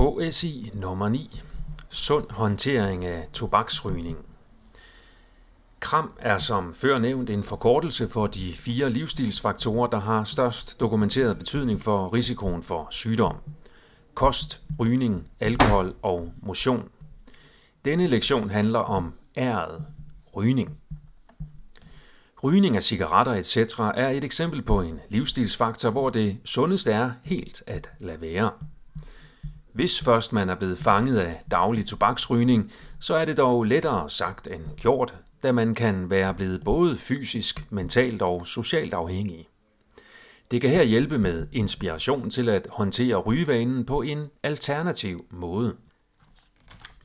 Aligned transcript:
HSI 0.00 0.70
nummer 0.74 1.08
9. 1.08 1.42
Sund 1.88 2.30
håndtering 2.30 3.04
af 3.04 3.28
tobaksrygning. 3.32 4.18
KRAM 5.80 6.12
er 6.18 6.38
som 6.38 6.74
før 6.74 6.98
nævnt 6.98 7.30
en 7.30 7.44
forkortelse 7.44 8.08
for 8.08 8.26
de 8.26 8.52
fire 8.56 8.90
livsstilsfaktorer, 8.90 9.86
der 9.86 10.00
har 10.00 10.24
størst 10.24 10.80
dokumenteret 10.80 11.38
betydning 11.38 11.80
for 11.80 12.14
risikoen 12.14 12.62
for 12.62 12.88
sygdom. 12.90 13.36
Kost, 14.14 14.60
rygning, 14.78 15.30
alkohol 15.40 15.94
og 16.02 16.32
motion. 16.42 16.88
Denne 17.84 18.06
lektion 18.06 18.50
handler 18.50 18.78
om 18.78 19.14
æret, 19.36 19.84
rygning. 20.36 20.70
Rygning 22.44 22.76
af 22.76 22.82
cigaretter 22.82 23.32
etc. 23.32 23.56
er 23.94 24.08
et 24.08 24.24
eksempel 24.24 24.62
på 24.62 24.80
en 24.80 25.00
livsstilsfaktor, 25.08 25.90
hvor 25.90 26.10
det 26.10 26.38
sundeste 26.44 26.90
er 26.92 27.10
helt 27.24 27.62
at 27.66 27.90
lade 27.98 28.20
være. 28.20 28.50
Hvis 29.72 30.00
først 30.00 30.32
man 30.32 30.48
er 30.48 30.54
blevet 30.54 30.78
fanget 30.78 31.18
af 31.18 31.42
daglig 31.50 31.86
tobaksrygning, 31.86 32.72
så 33.00 33.14
er 33.14 33.24
det 33.24 33.36
dog 33.36 33.64
lettere 33.64 34.10
sagt 34.10 34.48
end 34.48 34.62
gjort, 34.76 35.14
da 35.42 35.52
man 35.52 35.74
kan 35.74 36.10
være 36.10 36.34
blevet 36.34 36.64
både 36.64 36.96
fysisk, 36.96 37.72
mentalt 37.72 38.22
og 38.22 38.46
socialt 38.46 38.94
afhængig. 38.94 39.48
Det 40.50 40.60
kan 40.60 40.70
her 40.70 40.82
hjælpe 40.82 41.18
med 41.18 41.46
inspiration 41.52 42.30
til 42.30 42.48
at 42.48 42.68
håndtere 42.70 43.16
rygevanen 43.16 43.84
på 43.84 44.02
en 44.02 44.26
alternativ 44.42 45.24
måde. 45.30 45.74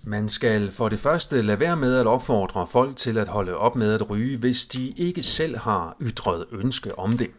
Man 0.04 0.30
skal 0.30 0.72
for 0.72 0.90
det 0.90 1.00
første 1.00 1.42
lade 1.42 1.60
være 1.60 1.76
med 1.76 1.96
at 1.96 2.08
opfordre 2.08 2.68
folk 2.68 2.98
til 2.98 3.18
at 3.18 3.28
holde 3.28 3.58
op 3.58 3.76
med 3.76 3.94
at 3.94 4.10
ryge, 4.10 4.38
hvis 4.38 4.68
de 4.68 4.90
ikke 4.90 5.24
selv 5.24 5.58
har 5.58 5.98
ytret 6.02 6.46
ønske 6.52 7.00
om 7.00 7.12
det. 7.12 7.30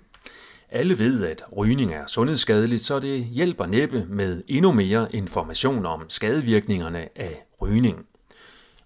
Alle 0.76 0.98
ved, 0.98 1.24
at 1.24 1.42
rygning 1.56 1.92
er 1.92 2.06
sundhedsskadeligt, 2.06 2.82
så 2.82 2.98
det 2.98 3.24
hjælper 3.24 3.66
næppe 3.66 4.06
med 4.08 4.42
endnu 4.48 4.72
mere 4.72 5.14
information 5.14 5.86
om 5.86 6.04
skadevirkningerne 6.08 7.18
af 7.18 7.46
rygning. 7.62 8.06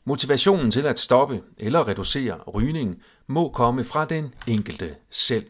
Motivationen 0.05 0.71
til 0.71 0.87
at 0.87 0.99
stoppe 0.99 1.41
eller 1.59 1.89
reducere 1.89 2.35
rygning 2.35 3.03
må 3.27 3.49
komme 3.49 3.85
fra 3.85 4.05
den 4.05 4.35
enkelte 4.47 4.95
selv. 5.11 5.47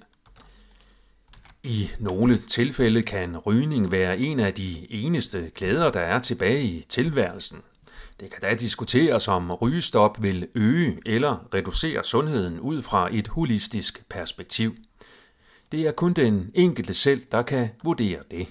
I 1.63 1.91
nogle 1.99 2.37
tilfælde 2.37 3.03
kan 3.03 3.37
rygning 3.39 3.93
være 3.93 4.19
en 4.19 4.41
af 4.41 4.55
de 4.55 4.93
eneste 4.93 5.51
glæder, 5.55 5.91
der 5.91 6.01
er 6.01 6.19
tilbage 6.19 6.63
i 6.63 6.85
tilværelsen. 6.89 7.59
Det 8.21 8.31
kan 8.31 8.41
da 8.43 8.55
diskuteres, 8.55 9.29
om 9.29 9.51
rygestop 9.51 10.23
vil 10.23 10.49
øge 10.55 10.99
eller 11.07 11.55
reducere 11.55 12.05
sundheden 12.05 12.61
ud 12.61 12.83
fra 12.83 13.09
et 13.13 13.29
holistisk 13.29 14.09
perspektiv. 14.09 14.75
Det 15.73 15.87
er 15.87 15.93
kun 15.93 16.13
den 16.13 16.51
enkelte 16.55 16.95
selv, 16.95 17.25
der 17.33 17.43
kan 17.43 17.69
vurdere 17.85 18.19
det. 18.31 18.47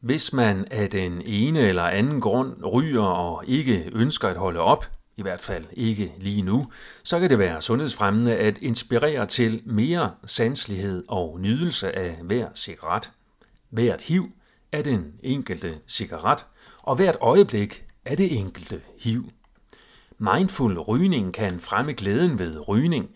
Hvis 0.00 0.32
man 0.32 0.64
af 0.70 0.90
den 0.90 1.22
ene 1.24 1.60
eller 1.60 1.82
anden 1.82 2.20
grund 2.20 2.64
ryger 2.64 3.02
og 3.02 3.44
ikke 3.46 3.90
ønsker 3.92 4.28
at 4.28 4.36
holde 4.36 4.60
op, 4.60 4.86
i 5.16 5.22
hvert 5.22 5.40
fald 5.40 5.64
ikke 5.72 6.12
lige 6.18 6.42
nu, 6.42 6.70
så 7.02 7.20
kan 7.20 7.30
det 7.30 7.38
være 7.38 7.62
sundhedsfremmende 7.62 8.36
at 8.36 8.58
inspirere 8.58 9.26
til 9.26 9.62
mere 9.64 10.14
sanslighed 10.26 11.04
og 11.08 11.40
nydelse 11.40 11.96
af 11.96 12.16
hver 12.22 12.48
cigaret. 12.54 13.10
Hvert 13.70 14.02
hiv 14.02 14.30
er 14.72 14.82
den 14.82 15.12
enkelte 15.22 15.78
cigaret, 15.88 16.46
og 16.82 16.96
hvert 16.96 17.16
øjeblik 17.20 17.84
er 18.04 18.14
det 18.14 18.38
enkelte 18.38 18.80
hiv. 19.00 19.30
Mindful 20.18 20.78
rygning 20.78 21.34
kan 21.34 21.60
fremme 21.60 21.92
glæden 21.92 22.38
ved 22.38 22.68
rygning, 22.68 23.10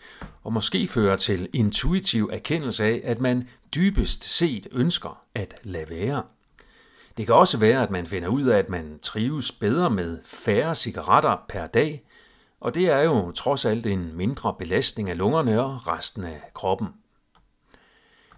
og 0.44 0.52
måske 0.52 0.88
føre 0.88 1.16
til 1.16 1.48
intuitiv 1.52 2.30
erkendelse 2.32 2.84
af, 2.84 3.00
at 3.04 3.20
man 3.20 3.48
dybest 3.74 4.24
set 4.24 4.66
ønsker 4.72 5.22
at 5.34 5.54
lade 5.62 5.90
være. 5.90 6.22
Det 7.16 7.26
kan 7.26 7.34
også 7.34 7.58
være, 7.58 7.82
at 7.82 7.90
man 7.90 8.06
finder 8.06 8.28
ud 8.28 8.44
af, 8.44 8.58
at 8.58 8.68
man 8.68 8.98
trives 9.02 9.52
bedre 9.52 9.90
med 9.90 10.18
færre 10.24 10.74
cigaretter 10.74 11.36
per 11.48 11.66
dag, 11.66 12.04
og 12.60 12.74
det 12.74 12.90
er 12.90 13.00
jo 13.00 13.30
trods 13.30 13.64
alt 13.64 13.86
en 13.86 14.16
mindre 14.16 14.54
belastning 14.58 15.10
af 15.10 15.18
lungerne 15.18 15.62
og 15.62 15.86
resten 15.86 16.24
af 16.24 16.40
kroppen. 16.54 16.88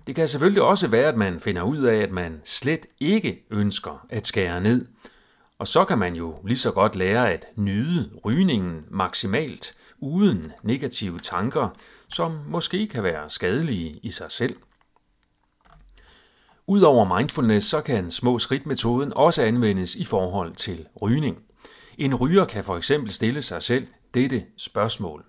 Det 0.06 0.14
kan 0.14 0.28
selvfølgelig 0.28 0.62
også 0.62 0.88
være, 0.88 1.08
at 1.08 1.16
man 1.16 1.40
finder 1.40 1.62
ud 1.62 1.78
af, 1.78 1.96
at 1.96 2.10
man 2.10 2.40
slet 2.44 2.86
ikke 3.00 3.46
ønsker 3.50 4.06
at 4.10 4.26
skære 4.26 4.60
ned, 4.60 4.86
og 5.62 5.68
så 5.68 5.84
kan 5.84 5.98
man 5.98 6.14
jo 6.14 6.36
lige 6.44 6.58
så 6.58 6.70
godt 6.70 6.96
lære 6.96 7.32
at 7.32 7.46
nyde 7.56 8.10
rygningen 8.24 8.84
maksimalt, 8.90 9.74
uden 9.98 10.52
negative 10.62 11.18
tanker, 11.18 11.68
som 12.08 12.38
måske 12.48 12.86
kan 12.86 13.02
være 13.02 13.30
skadelige 13.30 14.00
i 14.02 14.10
sig 14.10 14.32
selv. 14.32 14.56
Udover 16.66 17.16
mindfulness, 17.16 17.66
så 17.66 17.80
kan 17.80 18.10
små 18.10 18.38
skridt-metoden 18.38 19.12
også 19.16 19.42
anvendes 19.42 19.94
i 19.94 20.04
forhold 20.04 20.54
til 20.54 20.86
rygning. 21.02 21.38
En 21.98 22.14
ryger 22.14 22.44
kan 22.44 22.64
for 22.64 22.76
eksempel 22.76 23.10
stille 23.10 23.42
sig 23.42 23.62
selv 23.62 23.86
dette 24.14 24.44
spørgsmål. 24.56 25.24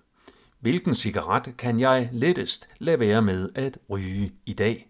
Hvilken 0.60 0.94
cigaret 0.94 1.56
kan 1.58 1.80
jeg 1.80 2.08
lettest 2.12 2.68
lade 2.78 3.00
være 3.00 3.22
med 3.22 3.48
at 3.54 3.78
ryge 3.90 4.32
i 4.46 4.52
dag? 4.52 4.86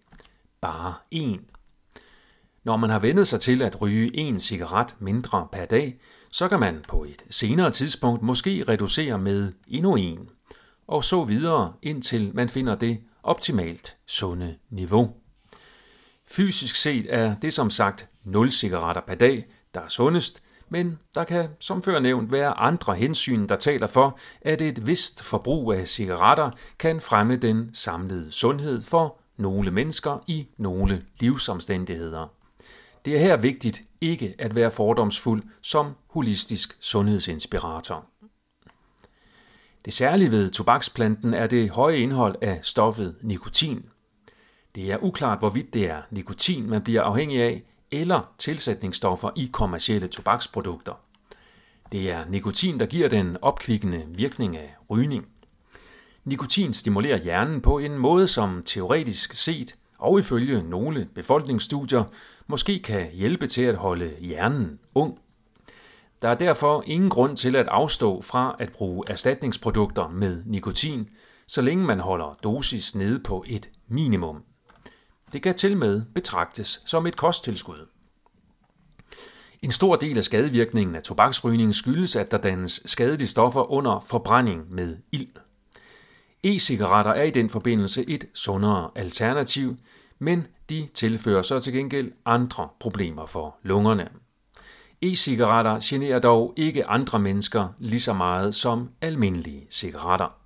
Bare 0.61 0.94
en. 1.11 1.41
Når 2.65 2.77
man 2.77 2.91
har 2.91 2.99
vendet 2.99 3.27
sig 3.27 3.41
til 3.41 3.63
at 3.63 3.81
ryge 3.81 4.17
en 4.17 4.41
cigaret 4.41 4.97
mindre 4.99 5.49
per 5.53 5.65
dag, 5.65 6.01
så 6.31 6.49
kan 6.49 6.61
man 6.61 6.85
på 6.89 7.05
et 7.05 7.25
senere 7.31 7.71
tidspunkt 7.71 8.23
måske 8.23 8.65
reducere 8.69 9.19
med 9.19 9.53
endnu 9.69 9.97
en, 9.97 10.29
og 10.87 11.05
så 11.05 11.25
videre 11.25 11.73
indtil 11.83 12.31
man 12.35 12.49
finder 12.49 12.75
det 12.75 13.01
optimalt 13.23 13.97
sunde 14.07 14.55
niveau. 14.71 15.13
Fysisk 16.27 16.77
set 16.77 17.07
er 17.09 17.35
det 17.35 17.53
som 17.53 17.71
sagt 17.71 18.09
0 18.25 18.53
cigaretter 18.53 19.03
per 19.07 19.15
dag, 19.15 19.47
der 19.75 19.81
er 19.81 19.89
sundest, 19.89 20.43
men 20.69 20.99
der 21.15 21.25
kan 21.25 21.49
som 21.61 21.83
før 21.83 22.01
nævnt 22.01 22.33
være 22.33 22.59
andre 22.59 22.95
hensyn, 22.95 23.49
der 23.49 23.57
taler 23.57 23.87
for, 23.87 24.19
at 24.41 24.63
et 24.63 24.87
vist 24.87 25.23
forbrug 25.23 25.73
af 25.73 25.89
cigaretter 25.89 26.51
kan 26.79 27.01
fremme 27.01 27.37
den 27.37 27.71
samlede 27.75 28.33
sundhed 28.33 28.83
for 28.83 29.21
nogle 29.37 29.71
mennesker 29.71 30.25
i 30.27 30.49
nogle 30.59 31.05
livsomstændigheder. 31.21 32.44
Det 33.05 33.17
er 33.17 33.19
her 33.19 33.37
vigtigt 33.37 33.83
ikke 34.01 34.35
at 34.39 34.55
være 34.55 34.71
fordomsfuld 34.71 35.43
som 35.63 35.93
holistisk 36.11 36.77
sundhedsinspirator. 36.81 38.07
Det 39.85 39.93
særlige 39.93 40.31
ved 40.31 40.51
tobaksplanten 40.51 41.35
er 41.35 41.47
det 41.47 41.71
høje 41.71 41.97
indhold 41.97 42.37
af 42.43 42.59
stoffet 42.63 43.17
nikotin. 43.23 43.85
Det 44.75 44.93
er 44.93 44.99
uklart, 45.03 45.39
hvorvidt 45.39 45.75
det 45.75 45.91
er 45.91 46.03
nikotin, 46.11 46.71
man 46.71 46.83
bliver 46.83 47.03
afhængig 47.03 47.43
af, 47.43 47.63
eller 47.91 48.35
tilsætningsstoffer 48.39 49.31
i 49.37 49.51
kommercielle 49.53 50.09
tobaksprodukter. 50.09 51.01
Det 51.93 52.11
er 52.11 52.25
nikotin, 52.25 52.81
der 52.81 52.87
giver 52.87 53.09
den 53.09 53.37
opkvikkende 53.43 54.05
virkning 54.09 54.57
af 54.57 54.75
rygning. 54.91 55.27
Nikotin 56.25 56.73
stimulerer 56.73 57.19
hjernen 57.19 57.61
på 57.61 57.79
en 57.79 57.99
måde, 57.99 58.29
som 58.29 58.63
teoretisk 58.67 59.35
set 59.35 59.77
og 60.05 60.19
ifølge 60.19 60.63
nogle 60.63 61.09
befolkningsstudier 61.15 62.05
måske 62.47 62.83
kan 62.83 63.11
hjælpe 63.13 63.47
til 63.47 63.63
at 63.63 63.75
holde 63.75 64.15
hjernen 64.21 64.79
ung. 64.95 65.19
Der 66.23 66.29
er 66.29 66.35
derfor 66.35 66.83
ingen 66.87 67.11
grund 67.11 67.37
til 67.37 67.57
at 67.57 67.69
afstå 67.69 68.23
fra 68.23 68.57
at 68.59 68.73
bruge 68.73 69.05
erstatningsprodukter 69.09 70.09
med 70.09 70.43
nikotin, 70.47 71.09
så 71.47 71.63
længe 71.63 71.85
man 71.85 72.01
holder 72.01 72.39
dosis 72.43 72.95
nede 72.95 73.21
på 73.21 73.45
et 73.47 73.71
minimum. 73.89 74.43
Det 75.33 75.43
kan 75.43 75.55
til 75.55 75.77
med 75.77 76.03
betragtes 76.15 76.83
som 76.87 77.07
et 77.07 77.17
kosttilskud. 77.17 77.89
En 79.63 79.73
stor 79.73 79.97
del 79.97 80.19
af 80.19 80.25
skadevirkningen 80.25 80.97
af 80.97 81.03
tobaksrygning 81.03 81.75
skyldes, 81.75 82.17
at 82.17 82.31
der 82.31 82.39
dannes 82.39 82.83
skadelige 82.87 83.29
stoffer 83.29 83.73
under 83.73 84.01
forbrænding 84.01 84.75
med 84.75 84.97
ild. 85.13 85.44
E-cigaretter 86.47 87.10
er 87.10 87.22
i 87.22 87.31
den 87.31 87.50
forbindelse 87.50 88.05
et 88.09 88.25
sundere 88.34 88.91
alternativ, 88.94 89.77
men 90.19 90.47
de 90.71 90.88
tilfører 90.94 91.43
så 91.43 91.59
til 91.59 91.72
gengæld 91.72 92.12
andre 92.25 92.69
problemer 92.81 93.27
for 93.27 93.56
lungerne. 93.62 94.09
E-cigaretter 95.03 95.79
generer 95.82 96.19
dog 96.19 96.55
ikke 96.56 96.87
andre 96.87 97.19
mennesker 97.19 97.69
lige 97.79 98.00
så 98.00 98.12
meget 98.12 98.55
som 98.55 98.91
almindelige 99.00 99.67
cigaretter. 99.70 100.37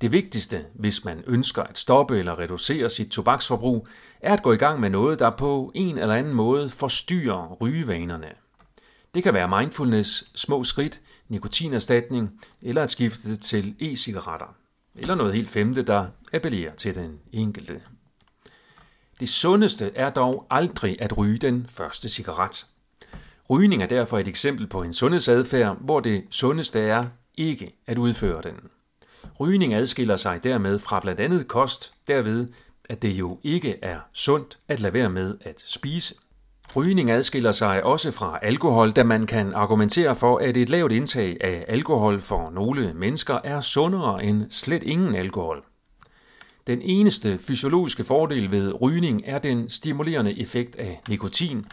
Det 0.00 0.12
vigtigste, 0.12 0.64
hvis 0.74 1.04
man 1.04 1.22
ønsker 1.26 1.62
at 1.62 1.78
stoppe 1.78 2.18
eller 2.18 2.38
reducere 2.38 2.90
sit 2.90 3.08
tobaksforbrug, 3.08 3.88
er 4.20 4.32
at 4.32 4.42
gå 4.42 4.52
i 4.52 4.56
gang 4.56 4.80
med 4.80 4.90
noget, 4.90 5.18
der 5.18 5.30
på 5.30 5.72
en 5.74 5.98
eller 5.98 6.14
anden 6.14 6.34
måde 6.34 6.70
forstyrrer 6.70 7.56
rygevanerne. 7.60 8.28
Det 9.14 9.22
kan 9.22 9.34
være 9.34 9.60
mindfulness, 9.60 10.30
små 10.34 10.64
skridt, 10.64 11.00
nikotinerstatning 11.28 12.30
eller 12.62 12.82
at 12.82 12.90
skifte 12.90 13.36
til 13.36 13.74
e-cigaretter. 13.80 14.67
Eller 14.94 15.14
noget 15.14 15.34
helt 15.34 15.48
femte, 15.48 15.82
der 15.82 16.06
appellerer 16.32 16.74
til 16.74 16.94
den 16.94 17.18
enkelte. 17.32 17.80
Det 19.20 19.28
sundeste 19.28 19.92
er 19.94 20.10
dog 20.10 20.46
aldrig 20.50 21.02
at 21.02 21.18
ryge 21.18 21.38
den 21.38 21.66
første 21.68 22.08
cigaret. 22.08 22.66
Rygning 23.50 23.82
er 23.82 23.86
derfor 23.86 24.18
et 24.18 24.28
eksempel 24.28 24.66
på 24.66 24.82
en 24.82 24.92
sundhedsadfærd, 24.92 25.76
hvor 25.80 26.00
det 26.00 26.24
sundeste 26.30 26.80
er 26.80 27.04
ikke 27.36 27.76
at 27.86 27.98
udføre 27.98 28.42
den. 28.42 28.54
Rygning 29.40 29.74
adskiller 29.74 30.16
sig 30.16 30.44
dermed 30.44 30.78
fra 30.78 31.00
blandt 31.00 31.20
andet 31.20 31.48
kost, 31.48 31.94
derved 32.08 32.48
at 32.88 33.02
det 33.02 33.10
jo 33.10 33.40
ikke 33.42 33.78
er 33.82 34.00
sundt 34.12 34.58
at 34.68 34.80
lade 34.80 34.94
være 34.94 35.10
med 35.10 35.38
at 35.40 35.64
spise. 35.66 36.14
Rygning 36.76 37.10
adskiller 37.10 37.50
sig 37.52 37.84
også 37.84 38.10
fra 38.10 38.38
alkohol, 38.42 38.90
da 38.90 39.02
man 39.04 39.26
kan 39.26 39.54
argumentere 39.54 40.16
for, 40.16 40.38
at 40.38 40.56
et 40.56 40.68
lavt 40.68 40.92
indtag 40.92 41.36
af 41.40 41.64
alkohol 41.68 42.20
for 42.20 42.50
nogle 42.50 42.94
mennesker 42.94 43.38
er 43.44 43.60
sundere 43.60 44.24
end 44.24 44.46
slet 44.50 44.82
ingen 44.82 45.14
alkohol. 45.14 45.64
Den 46.66 46.82
eneste 46.82 47.38
fysiologiske 47.38 48.04
fordel 48.04 48.50
ved 48.50 48.82
rygning 48.82 49.22
er 49.24 49.38
den 49.38 49.70
stimulerende 49.70 50.40
effekt 50.40 50.76
af 50.76 51.00
nikotin, 51.08 51.66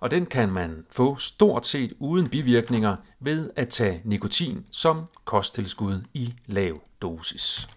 og 0.00 0.10
den 0.10 0.26
kan 0.26 0.50
man 0.50 0.84
få 0.92 1.16
stort 1.16 1.66
set 1.66 1.92
uden 1.98 2.28
bivirkninger 2.28 2.96
ved 3.20 3.50
at 3.56 3.68
tage 3.68 4.00
nikotin 4.04 4.64
som 4.70 5.04
kosttilskud 5.24 6.02
i 6.14 6.34
lav 6.46 6.80
dosis. 7.02 7.68